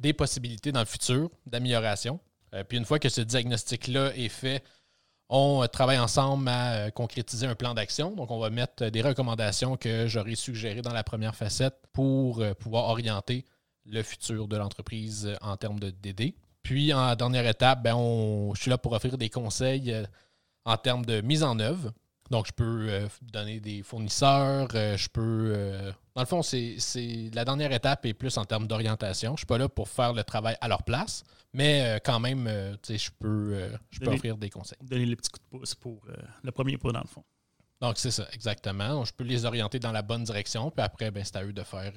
[0.00, 2.20] des possibilités dans le futur d'amélioration.
[2.54, 4.62] Euh, puis une fois que ce diagnostic-là est fait,
[5.28, 8.12] on euh, travaille ensemble à euh, concrétiser un plan d'action.
[8.12, 12.42] Donc, on va mettre euh, des recommandations que j'aurais suggérées dans la première facette pour
[12.58, 13.44] pouvoir orienter
[13.84, 16.34] le futur de l'entreprise en termes de DD.
[16.62, 19.94] Puis, en dernière étape, ben, on- je suis là pour offrir des conseils
[20.64, 21.92] en termes de mise en œuvre.
[22.30, 25.92] Donc, je peux donner des fournisseurs, je peux...
[26.14, 26.76] dans le fond, c'est-
[27.32, 29.30] la dernière étape est plus en termes d'orientation.
[29.30, 32.20] Je ne suis pas là pour faire le travail à leur place, mais euh, quand
[32.20, 34.78] même, euh, tu sais, je peux, euh, je peux offrir des conseils.
[34.82, 36.00] Donner les petits coups de pouce pour
[36.42, 37.24] le premier pas, dans le fond.
[37.80, 38.88] Donc, c'est ça, exactement.
[38.88, 41.52] Donc, je peux les orienter dans la bonne direction, puis après, ben, c'est à eux
[41.52, 41.92] de faire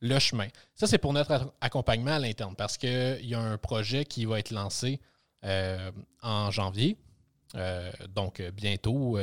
[0.00, 0.48] le chemin.
[0.74, 4.38] Ça, c'est pour notre accompagnement à l'interne, parce qu'il y a un projet qui va
[4.38, 5.00] être lancé
[6.22, 6.96] en janvier,
[8.10, 9.18] donc bientôt,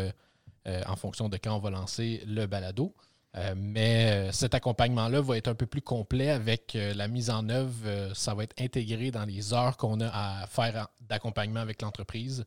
[0.66, 2.94] en fonction de quand on va lancer le balado.
[3.38, 7.30] Euh, mais euh, cet accompagnement-là va être un peu plus complet avec euh, la mise
[7.30, 7.76] en œuvre.
[7.86, 11.82] euh, ça va être intégré dans les heures qu'on a à faire en- d'accompagnement avec
[11.82, 12.46] l'entreprise.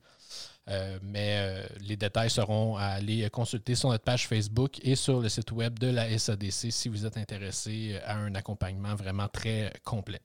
[1.02, 5.50] Mais les détails seront à aller consulter sur notre page Facebook et sur le site
[5.50, 10.20] web de la SADC si vous êtes intéressé à un accompagnement vraiment très complet.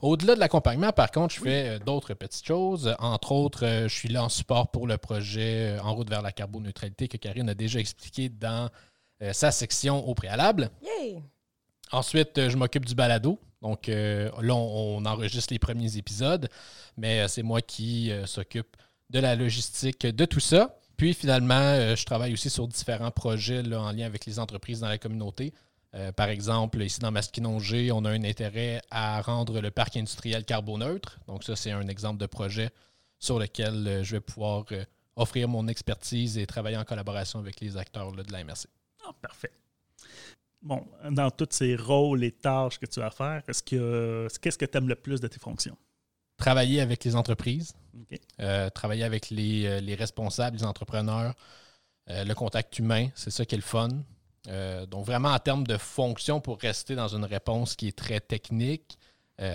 [0.00, 2.94] Au-delà de l'accompagnement, par contre, je fais d'autres petites choses.
[3.00, 7.08] Entre autres, je suis là en support pour le projet En route vers la carboneutralité
[7.08, 8.70] que Karine a déjà expliqué dans
[9.22, 10.70] euh, sa section au préalable.
[11.92, 13.38] Ensuite, euh, je m'occupe du balado.
[13.62, 16.48] Donc euh, là, on, on enregistre les premiers épisodes,
[16.96, 18.76] mais c'est moi qui s'occupe
[19.10, 20.78] de la logistique de tout ça.
[20.96, 24.88] Puis finalement, je travaille aussi sur différents projets là, en lien avec les entreprises dans
[24.88, 25.52] la communauté.
[25.94, 30.44] Euh, par exemple, ici dans Masquinongé, on a un intérêt à rendre le parc industriel
[30.44, 31.18] carboneutre.
[31.26, 32.70] Donc ça, c'est un exemple de projet
[33.18, 34.84] sur lequel euh, je vais pouvoir euh,
[35.16, 38.66] offrir mon expertise et travailler en collaboration avec les acteurs là, de la MRC.
[39.08, 39.52] Ah, parfait.
[40.60, 44.58] Bon, dans tous ces rôles et tâches que tu as à faire, est-ce que qu'est-ce
[44.58, 45.76] que tu aimes le plus de tes fonctions?
[46.36, 47.72] Travailler avec les entreprises.
[48.40, 51.34] Euh, travailler avec les, euh, les responsables, les entrepreneurs,
[52.10, 53.88] euh, le contact humain, c'est ça qui est le fun.
[54.46, 58.20] Euh, donc vraiment en termes de fonction pour rester dans une réponse qui est très
[58.20, 58.98] technique,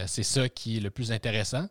[0.08, 1.68] c'est ça qui est le plus intéressant.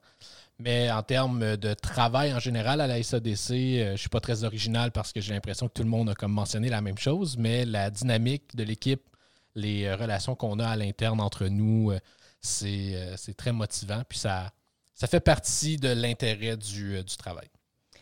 [0.58, 4.20] Mais en termes de travail en général à la SADC, euh, je ne suis pas
[4.20, 6.98] très original parce que j'ai l'impression que tout le monde a comme mentionné la même
[6.98, 9.02] chose, mais la dynamique de l'équipe,
[9.54, 11.98] les euh, relations qu'on a à l'interne entre nous, euh,
[12.42, 14.02] c'est très motivant.
[14.08, 14.52] Puis ça,
[14.94, 17.48] ça fait partie de l'intérêt du, du travail.
[17.92, 18.00] Tu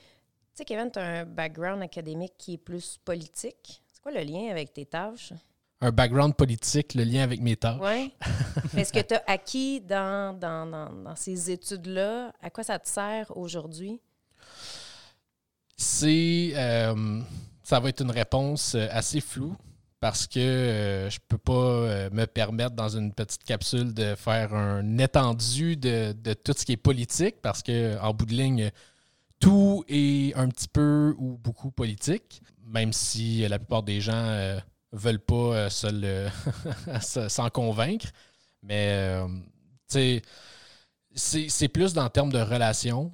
[0.55, 3.83] sais, Kevin, tu as un background académique qui est plus politique.
[3.93, 5.33] C'est quoi le lien avec tes tâches?
[5.83, 7.81] Un background politique, le lien avec mes tâches.
[7.83, 8.13] Oui.
[8.77, 12.33] Est-ce que tu as acquis dans, dans, dans, dans ces études-là?
[12.43, 14.01] À quoi ça te sert aujourd'hui?
[15.77, 16.53] C'est.
[16.55, 17.21] euh,
[17.63, 19.57] ça va être une réponse euh, assez floue
[20.01, 24.99] parce que euh, je peux pas me permettre dans une petite capsule de faire un
[24.99, 28.71] étendu de, de tout ce qui est politique parce que en bout de ligne,
[29.39, 34.59] tout est un petit peu ou beaucoup politique, même si la plupart des gens euh,
[34.93, 36.31] veulent pas euh,
[37.01, 38.07] s'en convaincre.
[38.63, 39.29] Mais euh,
[41.15, 43.13] c'est plus dans le terme de relations.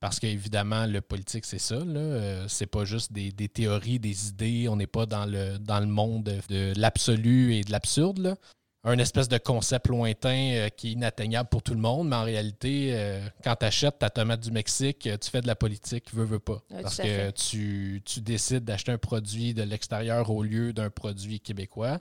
[0.00, 1.76] Parce qu'évidemment, le politique, c'est ça.
[1.76, 2.00] Là.
[2.00, 4.68] Euh, c'est pas juste des, des théories, des idées.
[4.68, 8.36] On n'est pas dans le, dans le monde de l'absolu et de l'absurde.
[8.84, 12.24] Un espèce de concept lointain euh, qui est inatteignable pour tout le monde, mais en
[12.24, 16.12] réalité, euh, quand tu achètes ta tomate du Mexique, euh, tu fais de la politique,
[16.12, 16.62] veux, veux pas.
[16.70, 21.40] Oui, parce que tu, tu décides d'acheter un produit de l'extérieur au lieu d'un produit
[21.40, 22.00] québécois.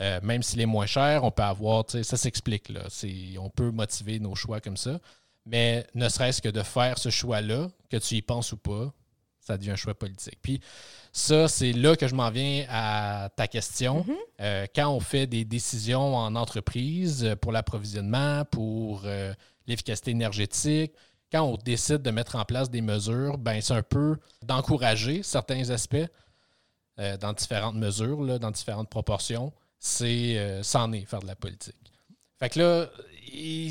[0.00, 2.70] Euh, même s'il est moins cher, on peut avoir, tu sais, ça s'explique.
[2.70, 2.82] Là.
[3.38, 4.98] On peut motiver nos choix comme ça.
[5.46, 8.92] Mais ne serait-ce que de faire ce choix-là, que tu y penses ou pas,
[9.50, 10.38] ça devient un choix politique.
[10.42, 10.60] Puis
[11.12, 14.06] ça, c'est là que je m'en viens à ta question.
[14.40, 19.34] Euh, quand on fait des décisions en entreprise euh, pour l'approvisionnement, pour euh,
[19.66, 20.92] l'efficacité énergétique,
[21.32, 25.70] quand on décide de mettre en place des mesures, ben c'est un peu d'encourager certains
[25.70, 25.96] aspects
[26.98, 29.52] euh, dans différentes mesures, là, dans différentes proportions.
[29.78, 31.92] C'est c'en est faire de la politique.
[32.38, 32.90] Fait que là,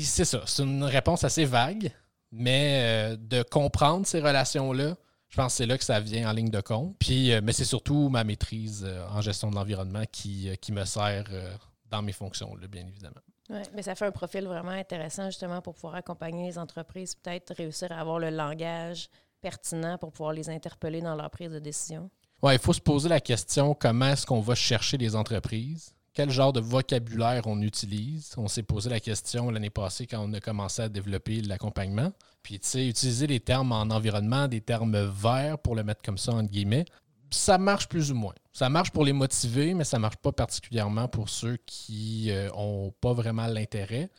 [0.02, 0.42] c'est ça.
[0.44, 1.92] C'est une réponse assez vague,
[2.32, 4.96] mais de comprendre ces relations-là,
[5.30, 6.96] je pense que c'est là que ça vient en ligne de compte.
[6.98, 10.72] Puis, euh, mais c'est surtout ma maîtrise euh, en gestion de l'environnement qui, euh, qui
[10.72, 11.24] me sert
[11.88, 13.20] dans mes fonctions, là, bien évidemment.
[13.48, 17.54] Ouais, mais ça fait un profil vraiment intéressant justement pour pouvoir accompagner les entreprises, peut-être
[17.54, 19.08] réussir à avoir le langage
[19.40, 22.10] pertinent pour pouvoir les interpeller dans leur prise de décision.
[22.42, 25.94] Ouais, il faut se poser la question comment est-ce qu'on va chercher les entreprises?
[26.12, 28.34] Quel genre de vocabulaire on utilise?
[28.36, 32.12] On s'est posé la question l'année passée quand on a commencé à développer l'accompagnement.
[32.42, 36.18] Puis, tu sais, utiliser les termes en environnement, des termes verts, pour le mettre comme
[36.18, 36.84] ça, entre guillemets,
[37.30, 38.34] ça marche plus ou moins.
[38.52, 43.12] Ça marche pour les motiver, mais ça marche pas particulièrement pour ceux qui n'ont pas
[43.12, 44.10] vraiment l'intérêt.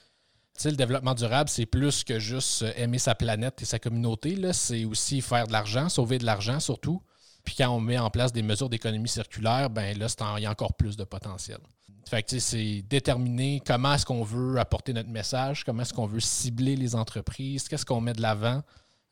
[0.56, 3.80] Tu sais, le développement durable, c'est plus que juste euh, aimer sa planète et sa
[3.80, 4.38] communauté.
[4.54, 7.02] C'est aussi faire de l'argent, sauver de l'argent surtout.
[7.44, 10.52] Puis quand on met en place des mesures d'économie circulaire, ben là, il y a
[10.52, 11.58] encore plus de potentiel.
[12.08, 16.20] Fait que c'est déterminer comment est-ce qu'on veut apporter notre message, comment est-ce qu'on veut
[16.20, 18.64] cibler les entreprises, qu'est-ce qu'on met de l'avant.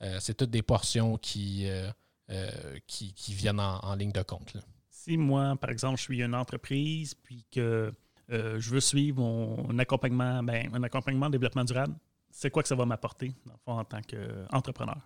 [0.02, 1.90] Euh, c'est toutes des portions qui, euh,
[2.30, 2.50] euh,
[2.88, 4.54] qui, qui viennent en, en ligne de compte.
[4.54, 4.62] là.
[4.90, 7.94] Si moi, par exemple, je suis une entreprise, puis que
[8.32, 11.96] euh, je veux suivre mon accompagnement, ben, un accompagnement de développement durable,
[12.32, 13.34] c'est quoi que ça va m'apporter,
[13.66, 15.00] en tant qu'entrepreneur?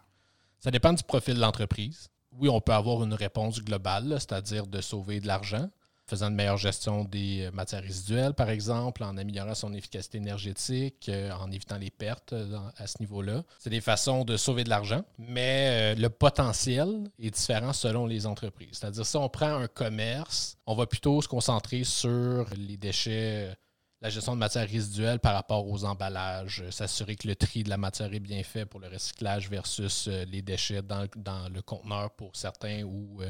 [0.60, 2.10] Ça dépend du profil de l'entreprise.
[2.32, 5.70] Oui, on peut avoir une réponse globale, c'est-à-dire de sauver de l'argent,
[6.06, 11.08] faisant une meilleure gestion des euh, matières résiduelles, par exemple, en améliorant son efficacité énergétique,
[11.10, 13.44] euh, en évitant les pertes euh, à ce niveau-là.
[13.60, 18.70] C'est des façons de sauver de l'argent, mais le potentiel est différent selon les entreprises.
[18.74, 23.56] C'est-à-dire, si on prend un commerce, on va plutôt se concentrer sur les déchets
[24.02, 27.78] la gestion de matières résiduelles par rapport aux emballages, s'assurer que le tri de la
[27.78, 32.36] matière est bien fait pour le recyclage versus les déchets dans, dans le conteneur pour
[32.36, 33.22] certains ou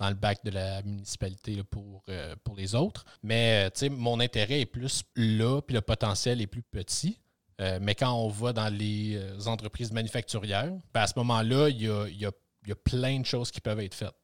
[0.00, 3.04] dans le bac de la municipalité pour, euh, pour les autres.
[3.22, 7.20] Mais euh, mon intérêt est plus là, puis le potentiel est plus petit.
[7.60, 11.88] Euh, mais quand on va dans les entreprises manufacturières, ben, à ce moment-là, il y
[11.88, 12.32] a, y a-
[12.66, 14.14] y a plein de choses qui peuvent être faites.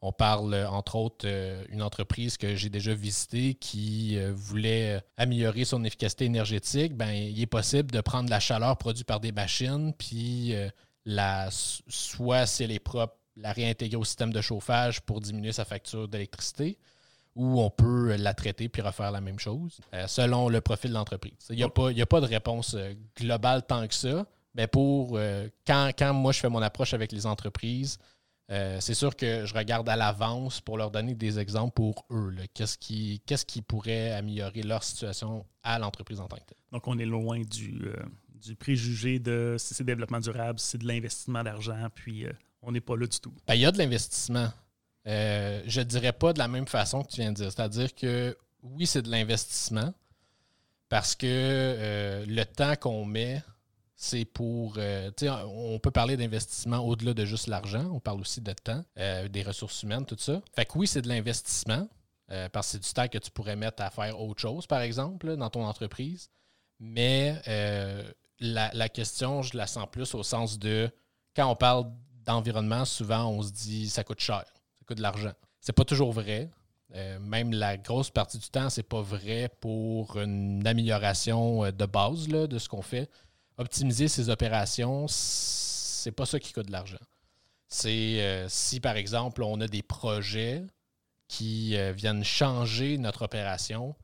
[0.00, 5.82] On parle, entre autres, euh, une entreprise que j'ai déjà visitée qui voulait améliorer son
[5.82, 6.94] efficacité énergétique.
[6.96, 10.54] Ben, il est possible de prendre la chaleur produite par des machines, puis
[11.04, 15.64] la, soit si elle est propre, la réintégrer au système de chauffage pour diminuer sa
[15.64, 16.78] facture d'électricité,
[17.34, 20.94] ou on peut la traiter puis refaire la même chose, euh, selon le profil de
[20.94, 21.34] l'entreprise.
[21.50, 24.26] Il n'y a, pas- a de réponse euh, globale tant que ça.
[24.54, 27.98] Mais pour euh, quand, quand moi je fais mon approche avec les entreprises,
[28.50, 32.34] euh, c'est sûr que je regarde à l'avance pour leur donner des exemples pour eux.
[32.54, 36.58] Qu'est-ce qui, pourrait améliorer leur situation à l'entreprise en tant que telle.
[36.72, 37.94] Donc, on est loin du, euh,
[38.34, 42.72] du préjugé de si c'est développement durable, si c'est de l'investissement d'argent, puis euh, on
[42.72, 43.32] n'est pas là du tout.
[43.46, 44.48] Ben, il y a de l'investissement.
[45.06, 47.50] Euh, je ne dirais pas de la même façon que tu viens de dire.
[47.50, 49.94] C'est-à-dire que oui, c'est de l'investissement
[50.88, 53.42] parce que euh, le temps qu'on met,
[53.94, 54.74] c'est pour.
[54.78, 57.88] euh, on peut parler d'investissement au-delà de juste l'argent.
[57.92, 60.40] On parle aussi de temps, des ressources humaines, tout ça.
[60.54, 61.88] Fait que oui, c'est de l'investissement
[62.52, 65.36] parce que c'est du temps que tu pourrais mettre à faire autre chose, par exemple,
[65.36, 66.30] dans ton entreprise.
[66.78, 67.40] Mais
[68.38, 70.90] la question, je la sens plus au sens de
[71.34, 71.90] quand on parle
[72.28, 75.32] d'environnement, souvent on se dit ça coûte cher, ça coûte de l'argent.
[75.60, 76.50] C'est pas toujours vrai.
[76.94, 81.86] Euh, même la grosse partie du temps, c'est pas vrai pour une amélioration euh, de
[81.86, 83.10] base de ce qu'on fait.
[83.58, 87.00] Optimiser ses opérations, c'est pas ça qui coûte de l'argent.
[87.66, 90.64] C'est euh, si par exemple on a des projets
[91.28, 93.94] qui viennent changer notre opération,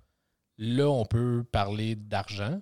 [0.59, 2.61] là on peut parler d'argent,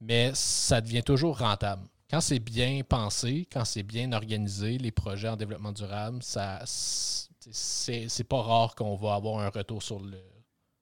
[0.00, 1.86] mais ça devient toujours rentable.
[2.10, 8.28] Quand c'est bien pensé, quand c'est bien organisé, les projets en développement durable, ça c'est
[8.28, 10.18] pas rare qu'on va avoir un retour sur le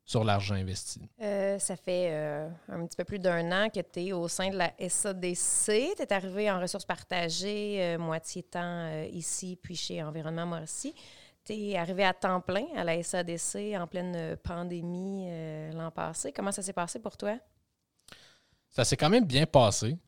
[0.09, 1.03] sur l'argent investi.
[1.21, 4.49] Euh, ça fait euh, un petit peu plus d'un an que tu es au sein
[4.49, 5.97] de la SADC.
[5.97, 10.95] Tu es arrivé en ressources partagées, euh, moitié temps ici, puis chez Environnement Mauricie.
[11.45, 15.29] Tu es arrivé à temps plein à la SADC en pleine pandémie
[15.75, 16.33] l'an passé.
[16.33, 17.37] Comment ça s'est passé pour toi?
[18.71, 19.99] Ça s'est quand même bien passé,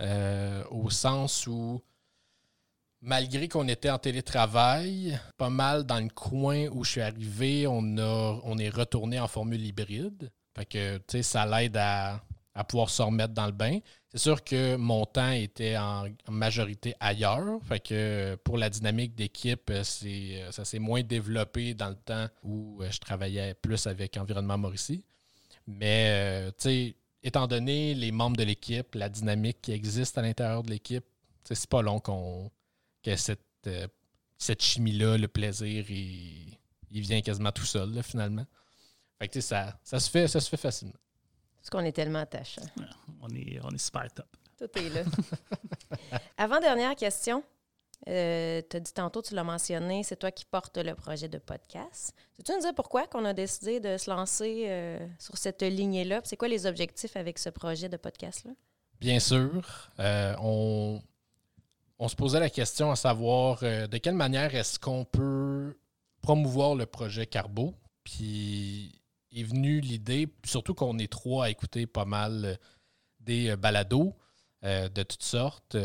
[0.00, 1.82] euh, au sens où,
[3.00, 8.58] malgré qu'on était en télétravail, pas mal dans le coin où je suis arrivé, on,
[8.58, 10.30] est retourné en formule hybride.
[10.56, 12.22] Fait que, tu sais, ça l'aide à,
[12.54, 13.78] à pouvoir se remettre dans le bain.
[14.10, 17.58] C'est sûr que mon temps était en majorité ailleurs.
[17.64, 22.80] Fait que pour la dynamique d'équipe, c'est, ça s'est moins développé dans le temps où
[22.88, 25.04] je travaillais plus avec Environnement Mauricie.
[25.66, 30.22] Mais, euh, tu sais, étant donné les membres de l'équipe, la dynamique qui existe à
[30.22, 31.04] l'intérieur de l'équipe,
[31.42, 32.50] c'est pas long qu'on
[33.02, 33.88] que cette, euh,
[34.38, 36.56] cette chimie-là, le plaisir, il,
[36.90, 38.46] il, vient quasiment tout seul, finalement.
[39.18, 40.94] Fait que, ça, ça, se fait, ça se fait facilement.
[41.56, 42.62] Parce qu'on est tellement attachant.
[43.20, 44.26] on, est, on est super top.
[44.58, 45.02] Tout est là.
[46.36, 47.42] Avant-dernière question.
[48.08, 51.38] Euh, tu as dit tantôt, tu l'as mentionné, c'est toi qui portes le projet de
[51.38, 52.14] podcast.
[52.36, 56.20] Peux-tu nous dire pourquoi qu'on a décidé de se lancer euh, sur cette lignée-là?
[56.24, 58.52] C'est quoi les objectifs avec ce projet de podcast-là?
[59.00, 59.90] Bien sûr.
[59.98, 61.00] Euh, on,
[62.06, 65.74] se posait la question à savoir de quelle manière est-ce qu'on peut
[66.20, 67.74] promouvoir le projet Carbo.
[68.02, 69.00] Puis
[69.32, 72.58] est venue l'idée, surtout qu'on est trois à écouter pas mal
[73.20, 74.14] des balados
[74.62, 75.78] de toutes sortes,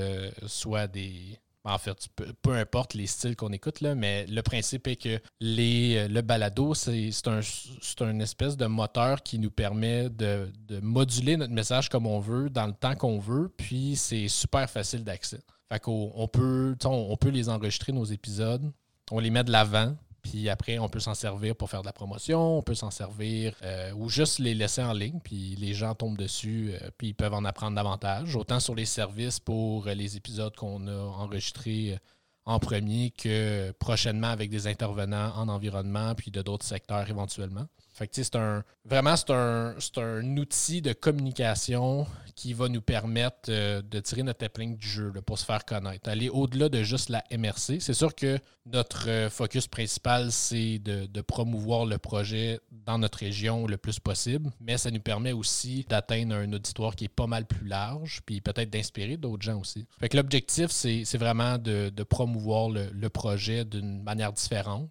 [0.45, 1.39] soit des.
[1.65, 2.07] En fait,
[2.41, 6.73] peu, importe les styles qu'on écoute, là, mais le principe est que les, le balado,
[6.73, 10.49] c'est un, espèce de moteur qui nous permet de,
[10.81, 15.03] moduler notre message comme on veut, dans le temps qu'on veut, puis c'est super facile
[15.03, 15.41] d'accès.
[15.83, 18.71] Qu'on on peut, on peut les enregistrer, nos épisodes,
[19.11, 21.93] on les met de l'avant, puis après, on peut s'en servir pour faire de la
[21.93, 25.95] promotion, on peut s'en servir euh, ou juste les laisser en ligne, puis les gens
[25.95, 30.17] tombent dessus, euh, puis ils peuvent en apprendre davantage, autant sur les services pour les
[30.17, 31.97] épisodes qu'on a enregistrés euh,
[32.45, 37.67] en premier que prochainement avec des intervenants en environnement, puis de d'autres secteurs éventuellement.
[37.99, 43.81] Fait c'est un, vraiment, c'est un, un, outil de communication qui va nous permettre euh,
[43.81, 46.09] de tirer notre épingle du jeu pour se faire connaître.
[46.09, 47.81] Aller au-delà de juste la MRC.
[47.81, 53.67] C'est sûr que notre euh, focus principal, c'est de, promouvoir le projet dans notre région
[53.67, 57.45] le plus possible, mais ça nous permet aussi d'atteindre un auditoire qui est pas mal
[57.45, 59.85] plus large, puis peut-être d'inspirer d'autres gens aussi.
[59.99, 64.89] Fait que l'objectif, c'est, vraiment de, promouvoir le projet d'une manière différente,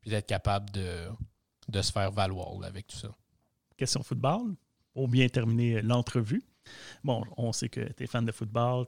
[0.00, 1.06] puis d'être capable de
[1.68, 3.08] de se faire valoir avec tout ça.
[3.76, 4.54] Question football,
[4.92, 6.42] pour bien terminer l'entrevue.
[7.02, 8.86] Bon, on sait que tu es fan de football,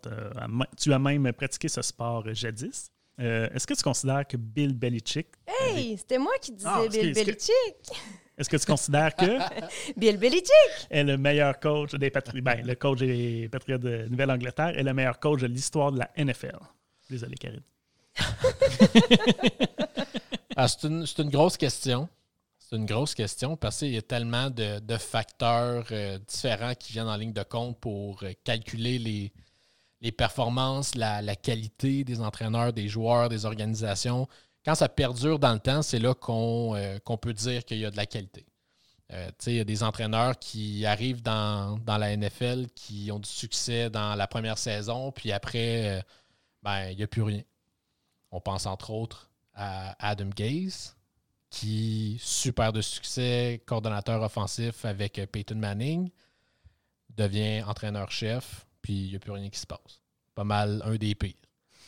[0.78, 2.90] tu as même pratiqué ce sport jadis.
[3.20, 5.28] Euh, est-ce que tu considères que Bill Belichick.
[5.46, 7.52] Hey, c'était moi qui disais ah, Bill Belichick!
[8.36, 9.38] Est-ce que tu considères que.
[9.96, 10.50] Bill Belichick!
[10.90, 12.42] Est le meilleur coach des Patriots.
[12.42, 16.10] Ben, le coach des Patriots de Nouvelle-Angleterre est le meilleur coach de l'histoire de la
[16.18, 16.58] NFL.
[17.08, 17.62] Désolé, Karine.
[20.56, 22.08] ah, c'est une, une, grosse question.
[22.74, 27.06] C'est une grosse question parce qu'il y a tellement de, facteurs euh, différents qui viennent
[27.06, 33.28] en ligne de compte pour euh, calculer les, performances, la, qualité des entraîneurs, des joueurs,
[33.28, 34.26] des organisations.
[34.64, 37.92] Quand ça perdure dans le temps, c'est là qu'on euh, peut dire qu'il y a
[37.92, 38.44] de la qualité.
[39.46, 44.16] il y a des entraîneurs qui arrivent dans, la NFL qui ont du succès dans
[44.16, 46.04] la première saison, puis après,
[46.64, 47.42] ben, il n'y a plus rien.
[48.32, 50.93] On pense entre autres à Adam Gaze,
[51.54, 56.10] qui, super de succès, coordonnateur offensif avec euh, Peyton Manning,
[57.10, 60.02] devient entraîneur-chef, puis il n'y a plus rien qui se passe.
[60.34, 61.34] Pas mal un des pires.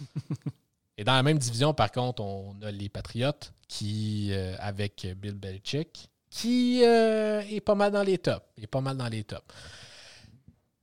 [0.96, 5.35] Et dans la même division, par contre, on a les Patriotes qui, euh, avec Bill
[5.35, 8.46] Belichick, qui euh, est pas mal dans les tops.
[8.62, 9.52] est pas mal dans les tops.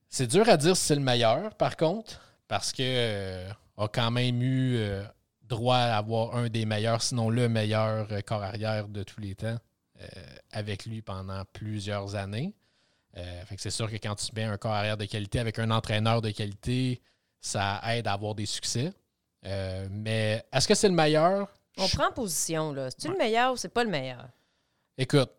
[0.10, 2.20] C'est dur à dire si c'est le meilleur, par contre,
[2.50, 4.78] parce que a quand même eu
[5.54, 9.36] droit à avoir un des meilleurs, sinon le meilleur euh, corps arrière de tous les
[9.36, 9.58] temps
[10.02, 10.06] euh,
[10.52, 12.54] avec lui pendant plusieurs années.
[13.18, 16.22] Euh, c'est sûr que quand tu mets un corps arrière de qualité avec un entraîneur
[16.22, 17.02] de qualité,
[17.40, 18.92] ça aide à avoir des succès.
[19.44, 21.48] mais est-ce que c'est le meilleur?
[21.78, 22.90] On prend position, là.
[22.92, 24.30] C'est-tu le meilleur ou c'est pas le meilleur?
[24.98, 25.32] Écoute,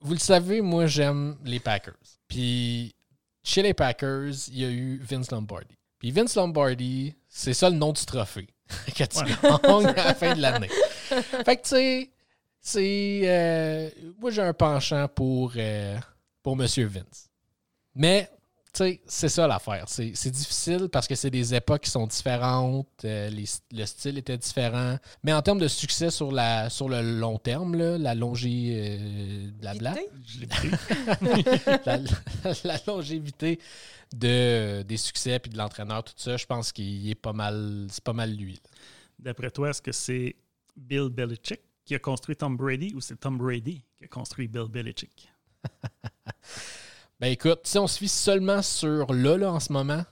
[0.00, 1.94] vous le savez, moi, j'aime les Packers.
[2.28, 2.94] Puis,
[3.42, 5.76] chez les Packers, il y a eu Vince Lombardi.
[5.98, 8.48] Puis Vince Lombardi, c'est ça le nom du trophée.
[8.86, 10.70] que tu gagnes à la fin de l'année.
[11.44, 12.10] fait que, tu sais,
[12.60, 13.20] c'est.
[13.24, 15.96] Euh, moi, j'ai un penchant pour, euh,
[16.42, 16.66] pour M.
[16.66, 17.30] Vince.
[17.94, 18.28] Mais,
[18.72, 19.84] tu sais, c'est ça l'affaire.
[19.86, 23.30] C'est difficile parce que c'est des époques qui sont différentes, euh,
[23.70, 24.98] le style était différent.
[25.22, 28.98] Mais en termes de succès sur, la, sur le long terme, là, la longévité.
[29.60, 29.94] blabla.
[31.86, 31.98] la,
[32.64, 33.60] la, longévité
[34.14, 38.04] de, des succès puis de l'entraîneur, tout ça, je pense qu'il est pas mal, c'est
[38.04, 38.60] pas mal lui.
[39.18, 40.36] D'après toi, est-ce que c'est
[40.76, 44.68] Bill Belichick qui a construit Tom Brady ou c'est Tom Brady qui a construit Bill
[44.68, 45.32] Belichick?
[47.20, 50.04] ben écoute, si on se fie seulement sur là, là en ce moment,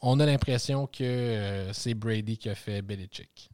[0.00, 3.50] on a l'impression que euh, c'est Brady qui a fait Belichick.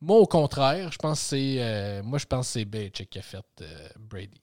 [0.00, 3.22] Moi, au contraire, je pense que c'est euh, moi je pense c'est Belichick qui a
[3.22, 4.40] fait euh, Brady.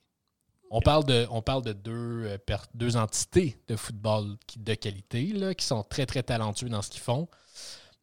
[0.72, 2.38] On parle de, on parle de deux,
[2.76, 7.02] deux entités de football de qualité là, qui sont très, très talentueux dans ce qu'ils
[7.02, 7.28] font.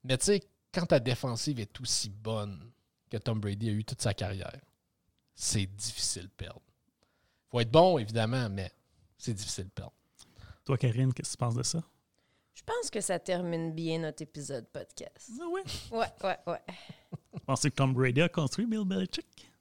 [0.03, 0.43] Mais tu sais,
[0.73, 2.71] quand ta défensive est aussi bonne
[3.11, 4.61] que Tom Brady a eu toute sa carrière,
[5.35, 6.61] c'est difficile de perdre.
[7.51, 8.73] faut être bon, évidemment, mais
[9.17, 9.93] c'est difficile de perdre.
[10.65, 11.83] Toi, Karine, qu'est-ce que tu penses de ça?
[12.55, 15.31] Je pense que ça termine bien notre épisode podcast.
[15.41, 15.63] Ah ouais?
[15.93, 16.61] Ouais, ouais, ouais.
[17.47, 19.53] Pensez que Tom Brady a construit Bill Belichick?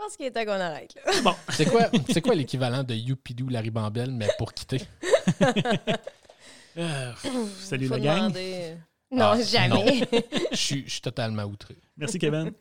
[0.00, 0.94] Je pense qu'il est temps qu'on arrête.
[1.22, 1.34] Bon.
[1.50, 4.80] C'est quoi, c'est quoi l'équivalent de Youpidou Larry Bambel, mais pour quitter?
[6.78, 7.12] Euh,
[7.58, 8.16] salut Faut la gang.
[8.32, 8.76] demander-
[9.10, 10.08] Non, Ah, jamais.
[10.52, 11.76] Je suis- je suis totalement outré.
[11.98, 12.52] Merci, Kevin.